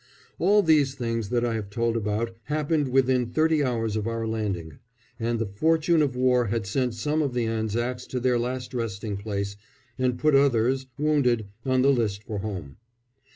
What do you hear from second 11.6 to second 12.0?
on the